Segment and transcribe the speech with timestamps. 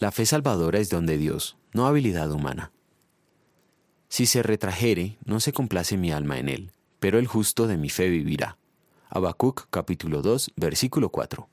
[0.00, 2.72] La fe salvadora es don de Dios, no habilidad humana.
[4.08, 6.70] Si se retrajere, no se complace mi alma en él,
[7.00, 8.56] pero el justo de mi fe vivirá.
[9.10, 11.46] Habacuc capítulo 2, versículo 4.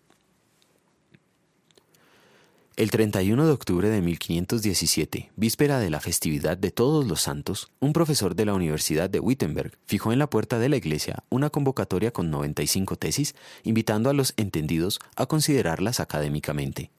[2.77, 7.91] El 31 de octubre de 1517, víspera de la festividad de Todos los Santos, un
[7.91, 12.11] profesor de la Universidad de Wittenberg fijó en la puerta de la iglesia una convocatoria
[12.11, 16.91] con 95 tesis, invitando a los entendidos a considerarlas académicamente.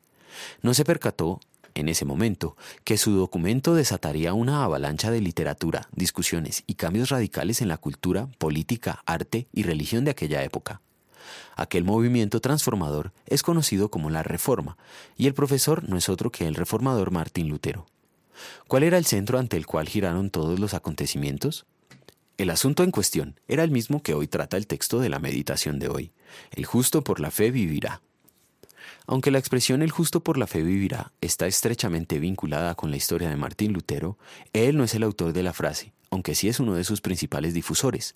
[0.63, 1.41] No se percató,
[1.75, 7.63] en ese momento, que su documento desataría una avalancha de literatura, discusiones y cambios radicales
[7.63, 10.81] en la cultura, política, arte y religión de aquella época.
[11.57, 14.77] Aquel movimiento transformador es conocido como la Reforma,
[15.17, 17.87] y el profesor no es otro que el reformador Martín Lutero.
[18.67, 21.67] ¿Cuál era el centro ante el cual giraron todos los acontecimientos?
[22.37, 25.81] El asunto en cuestión era el mismo que hoy trata el texto de la meditación
[25.81, 26.13] de hoy.
[26.53, 28.01] El justo por la fe vivirá.
[29.07, 33.29] Aunque la expresión el justo por la fe vivirá está estrechamente vinculada con la historia
[33.29, 34.19] de Martín Lutero,
[34.53, 37.55] él no es el autor de la frase, aunque sí es uno de sus principales
[37.55, 38.15] difusores.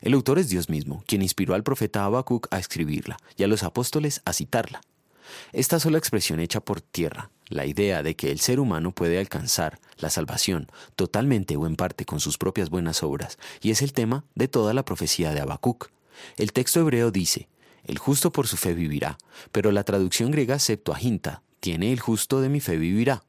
[0.00, 3.62] El autor es Dios mismo, quien inspiró al profeta Habacuc a escribirla y a los
[3.62, 4.80] apóstoles a citarla.
[5.52, 9.80] Esta sola expresión hecha por tierra, la idea de que el ser humano puede alcanzar
[9.98, 14.24] la salvación totalmente o en parte con sus propias buenas obras, y es el tema
[14.34, 15.90] de toda la profecía de Habacuc.
[16.36, 17.48] El texto hebreo dice,
[17.86, 19.18] el justo por su fe vivirá,
[19.52, 23.24] pero la traducción griega Septuaginta tiene el justo de mi fe vivirá.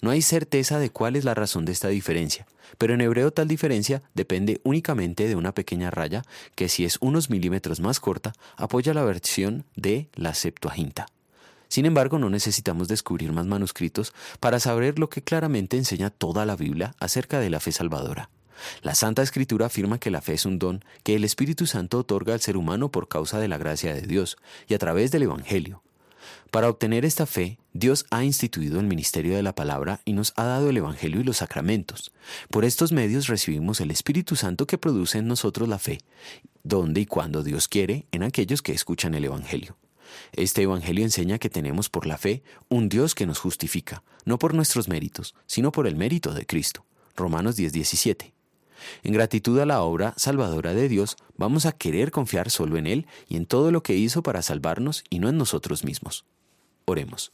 [0.00, 2.46] No hay certeza de cuál es la razón de esta diferencia,
[2.78, 6.22] pero en hebreo tal diferencia depende únicamente de una pequeña raya
[6.54, 11.06] que si es unos milímetros más corta apoya la versión de la Septuaginta.
[11.68, 16.56] Sin embargo, no necesitamos descubrir más manuscritos para saber lo que claramente enseña toda la
[16.56, 18.30] Biblia acerca de la fe salvadora.
[18.82, 22.34] La Santa Escritura afirma que la fe es un don que el Espíritu Santo otorga
[22.34, 24.36] al ser humano por causa de la gracia de Dios
[24.68, 25.82] y a través del Evangelio.
[26.50, 30.44] Para obtener esta fe, Dios ha instituido el ministerio de la palabra y nos ha
[30.44, 32.12] dado el Evangelio y los sacramentos.
[32.48, 35.98] Por estos medios recibimos el Espíritu Santo que produce en nosotros la fe,
[36.62, 39.76] donde y cuando Dios quiere, en aquellos que escuchan el Evangelio.
[40.32, 44.54] Este Evangelio enseña que tenemos por la fe un Dios que nos justifica, no por
[44.54, 46.84] nuestros méritos, sino por el mérito de Cristo.
[47.16, 48.32] Romanos 10:17.
[49.02, 53.06] En gratitud a la obra salvadora de Dios, vamos a querer confiar solo en Él
[53.28, 56.24] y en todo lo que hizo para salvarnos y no en nosotros mismos.
[56.84, 57.32] Oremos.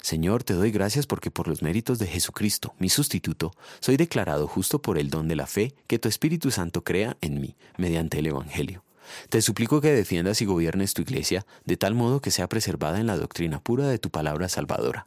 [0.00, 4.80] Señor, te doy gracias porque por los méritos de Jesucristo, mi sustituto, soy declarado justo
[4.80, 8.26] por el don de la fe que tu Espíritu Santo crea en mí, mediante el
[8.26, 8.84] Evangelio.
[9.28, 13.06] Te suplico que defiendas y gobiernes tu iglesia de tal modo que sea preservada en
[13.06, 15.06] la doctrina pura de tu palabra salvadora.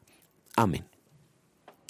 [0.56, 0.86] Amén.